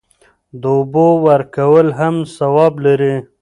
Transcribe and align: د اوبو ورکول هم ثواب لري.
د 0.61 0.63
اوبو 0.75 1.07
ورکول 1.27 1.87
هم 1.99 2.15
ثواب 2.37 2.73
لري. 2.85 3.15